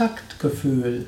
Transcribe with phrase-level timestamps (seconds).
[0.00, 1.04] Taktgefühl.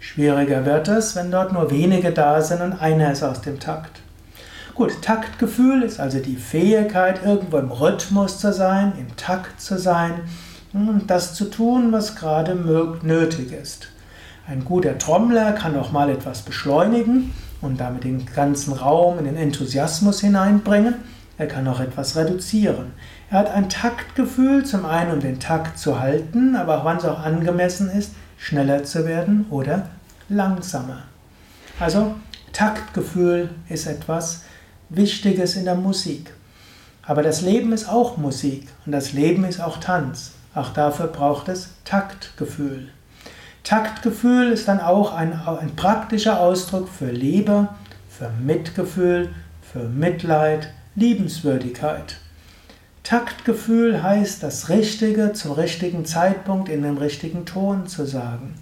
[0.01, 4.01] Schwieriger wird es, wenn dort nur wenige da sind und einer ist aus dem Takt.
[4.75, 10.23] Gut, Taktgefühl ist also die Fähigkeit, irgendwo im Rhythmus zu sein, im Takt zu sein
[10.73, 12.57] und das zu tun, was gerade
[13.03, 13.91] nötig ist.
[14.49, 19.37] Ein guter Trommler kann auch mal etwas beschleunigen und damit den ganzen Raum in den
[19.37, 20.95] Enthusiasmus hineinbringen.
[21.39, 22.93] Er kann auch etwas reduzieren.
[23.31, 27.05] Er hat ein Taktgefühl, zum einen um den Takt zu halten, aber auch wann es
[27.05, 29.89] auch angemessen ist, schneller zu werden oder
[30.29, 31.05] langsamer.
[31.79, 32.15] Also
[32.53, 34.43] Taktgefühl ist etwas
[34.89, 36.33] Wichtiges in der Musik.
[37.03, 40.33] Aber das Leben ist auch Musik und das Leben ist auch Tanz.
[40.55, 42.89] Auch dafür braucht es Taktgefühl.
[43.69, 47.69] Taktgefühl ist dann auch ein, ein praktischer Ausdruck für Liebe,
[48.09, 49.29] für Mitgefühl,
[49.61, 52.17] für Mitleid, Liebenswürdigkeit.
[53.03, 58.55] Taktgefühl heißt, das Richtige zum richtigen Zeitpunkt in dem richtigen Ton zu sagen.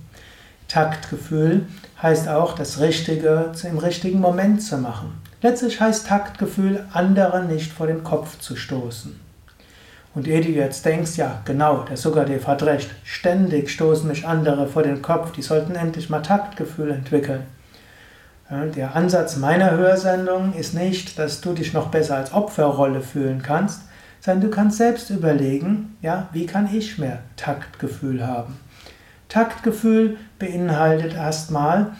[0.66, 1.68] Taktgefühl
[2.02, 5.12] heißt auch, das Richtige im richtigen Moment zu machen.
[5.40, 9.25] Letztlich heißt Taktgefühl, andere nicht vor den Kopf zu stoßen.
[10.16, 14.66] Und ehe du jetzt denkst, ja, genau, der Sukadev hat recht, ständig stoßen mich andere
[14.66, 17.42] vor den Kopf, die sollten endlich mal Taktgefühl entwickeln.
[18.48, 23.82] Der Ansatz meiner Hörsendung ist nicht, dass du dich noch besser als Opferrolle fühlen kannst,
[24.22, 28.58] sondern du kannst selbst überlegen, ja, wie kann ich mehr Taktgefühl haben?
[29.28, 31.92] Taktgefühl beinhaltet erstmal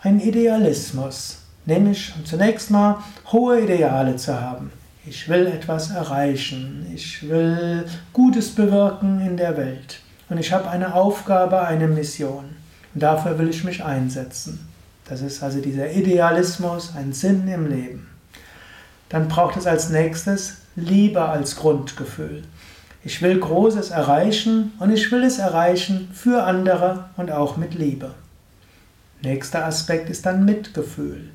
[0.00, 3.02] einen Idealismus, nämlich zunächst mal
[3.32, 4.72] hohe Ideale zu haben.
[5.08, 6.86] Ich will etwas erreichen.
[6.92, 10.00] Ich will Gutes bewirken in der Welt.
[10.28, 12.56] Und ich habe eine Aufgabe, eine Mission.
[12.92, 14.68] Und dafür will ich mich einsetzen.
[15.04, 18.08] Das ist also dieser Idealismus, ein Sinn im Leben.
[19.08, 22.42] Dann braucht es als nächstes Liebe als Grundgefühl.
[23.04, 28.14] Ich will Großes erreichen und ich will es erreichen für andere und auch mit Liebe.
[29.22, 31.30] Nächster Aspekt ist dann Mitgefühl.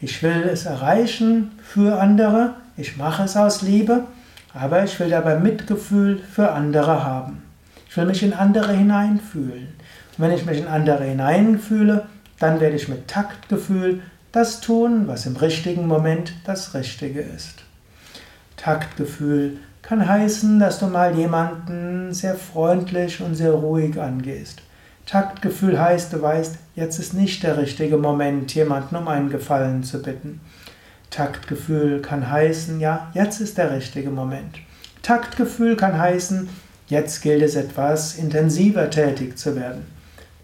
[0.00, 4.04] Ich will es erreichen für andere ich mache es aus Liebe,
[4.54, 7.42] aber ich will dabei Mitgefühl für andere haben.
[7.90, 9.68] Ich will mich in andere hineinfühlen.
[10.16, 12.06] Und wenn ich mich in andere hineinfühle,
[12.38, 14.00] dann werde ich mit Taktgefühl
[14.32, 17.64] das tun, was im richtigen Moment das Richtige ist.
[18.56, 24.62] Taktgefühl kann heißen, dass du mal jemanden sehr freundlich und sehr ruhig angehst.
[25.10, 30.00] Taktgefühl heißt, du weißt, jetzt ist nicht der richtige Moment, jemanden um einen Gefallen zu
[30.00, 30.40] bitten.
[31.10, 34.58] Taktgefühl kann heißen, ja, jetzt ist der richtige Moment.
[35.02, 36.48] Taktgefühl kann heißen,
[36.86, 39.84] jetzt gilt es etwas intensiver tätig zu werden.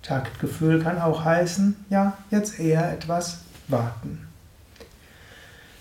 [0.03, 4.27] Taktgefühl kann auch heißen, ja, jetzt eher etwas warten.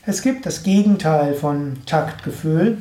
[0.06, 2.78] Es gibt das Gegenteil von Taktgefühl,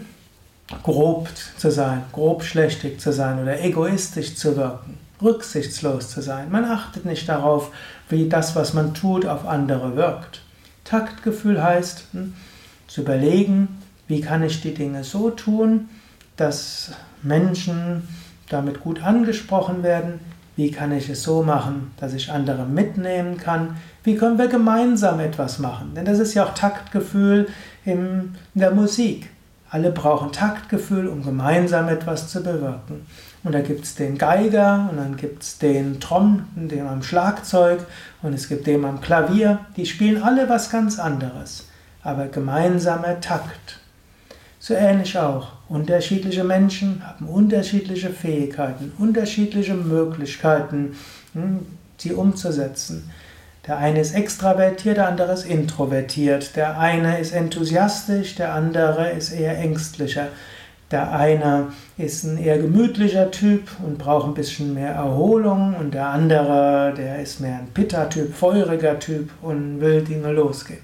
[0.82, 6.50] grob zu sein, grobschlächtig zu sein oder egoistisch zu wirken, rücksichtslos zu sein.
[6.50, 7.70] Man achtet nicht darauf,
[8.08, 10.42] wie das, was man tut, auf andere wirkt.
[10.84, 12.34] Taktgefühl heißt, hm,
[12.86, 13.68] zu überlegen,
[14.06, 15.88] wie kann ich die Dinge so tun,
[16.36, 18.06] dass Menschen
[18.48, 20.20] damit gut angesprochen werden,
[20.56, 25.18] wie kann ich es so machen, dass ich andere mitnehmen kann, wie können wir gemeinsam
[25.20, 25.94] etwas machen.
[25.96, 27.48] Denn das ist ja auch Taktgefühl
[27.84, 29.30] in der Musik.
[29.74, 33.06] Alle brauchen Taktgefühl, um gemeinsam etwas zu bewirken.
[33.42, 37.80] Und da gibt es den Geiger und dann gibt es den Tromm, den am Schlagzeug
[38.22, 39.58] und es gibt den am Klavier.
[39.76, 41.66] Die spielen alle was ganz anderes.
[42.04, 43.80] aber gemeinsamer Takt.
[44.60, 45.48] So ähnlich auch.
[45.68, 50.94] Unterschiedliche Menschen haben unterschiedliche Fähigkeiten, unterschiedliche Möglichkeiten,
[51.32, 51.66] hm,
[51.96, 53.10] sie umzusetzen.
[53.66, 56.54] Der eine ist extravertiert, der andere ist introvertiert.
[56.54, 60.28] Der eine ist enthusiastisch, der andere ist eher ängstlicher.
[60.90, 66.08] Der eine ist ein eher gemütlicher Typ und braucht ein bisschen mehr Erholung und der
[66.08, 70.82] andere, der ist mehr ein Pitta-Typ, feuriger Typ und will Dinge losgehen.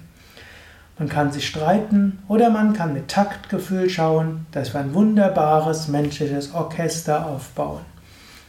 [0.97, 6.53] Man kann sich streiten oder man kann mit Taktgefühl schauen, dass wir ein wunderbares menschliches
[6.53, 7.81] Orchester aufbauen.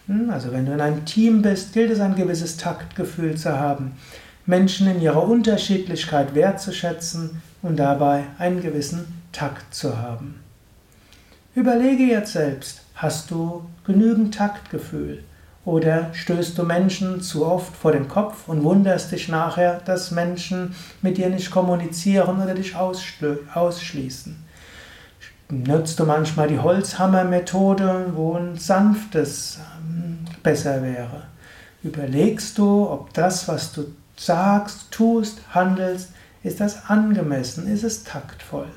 [0.07, 3.93] Hm, also wenn du in einem Team bist, gilt es ein gewisses Taktgefühl zu haben,
[4.47, 10.41] Menschen in ihrer Unterschiedlichkeit wertzuschätzen und dabei einen gewissen Takt zu haben.
[11.55, 15.23] Überlege jetzt selbst, hast du genügend Taktgefühl?
[15.65, 20.75] Oder stößt du Menschen zu oft vor den Kopf und wunderst dich nachher, dass Menschen
[21.03, 24.37] mit dir nicht kommunizieren oder dich ausschließen?
[25.51, 29.61] Nutzt du manchmal die Holzhammer-Methode, wo ein sanftes
[30.43, 31.25] besser wäre?
[31.83, 33.87] Überlegst du, ob das, was du
[34.17, 36.11] sagst, tust, handelst,
[36.43, 38.69] ist das angemessen, ist es taktvoll?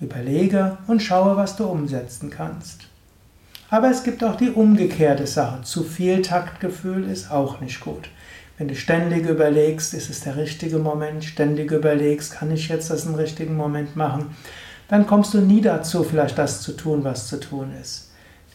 [0.00, 2.88] Überlege und schaue, was du umsetzen kannst.
[3.70, 5.62] Aber es gibt auch die umgekehrte Sache.
[5.62, 8.08] Zu viel Taktgefühl ist auch nicht gut.
[8.58, 13.04] Wenn du ständig überlegst, ist es der richtige Moment, ständig überlegst, kann ich jetzt das
[13.04, 14.36] im richtigen Moment machen,
[14.88, 18.10] dann kommst du nie dazu, vielleicht das zu tun, was zu tun ist.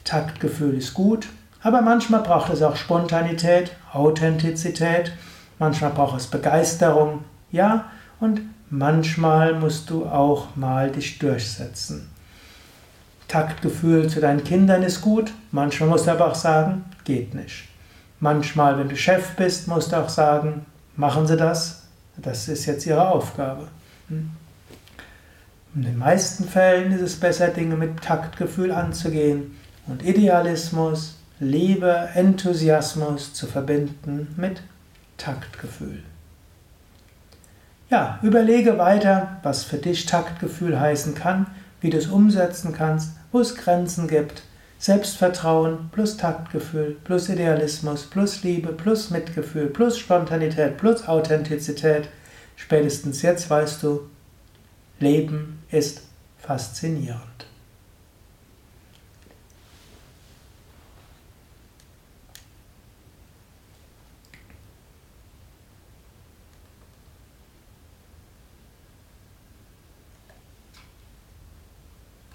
[0.05, 1.27] Taktgefühl ist gut,
[1.61, 5.11] aber manchmal braucht es auch Spontanität, Authentizität,
[5.57, 7.85] manchmal braucht es Begeisterung, ja,
[8.19, 12.09] und manchmal musst du auch mal dich durchsetzen.
[13.27, 17.67] Taktgefühl zu deinen Kindern ist gut, manchmal musst du aber auch sagen, geht nicht.
[18.19, 20.65] Manchmal, wenn du Chef bist, musst du auch sagen,
[20.95, 21.83] machen Sie das,
[22.17, 23.67] das ist jetzt Ihre Aufgabe.
[24.09, 24.31] Hm?
[25.75, 33.33] In den meisten Fällen ist es besser, Dinge mit Taktgefühl anzugehen und Idealismus, Liebe, Enthusiasmus
[33.33, 34.61] zu verbinden mit
[35.17, 36.03] Taktgefühl.
[37.89, 41.47] Ja, überlege weiter, was für dich Taktgefühl heißen kann,
[41.79, 44.43] wie du es umsetzen kannst, wo es Grenzen gibt.
[44.79, 52.09] Selbstvertrauen plus Taktgefühl plus Idealismus plus Liebe plus Mitgefühl plus Spontanität plus Authentizität.
[52.57, 54.01] Spätestens jetzt weißt du,
[54.99, 56.01] Leben ist
[56.37, 57.48] faszinierend.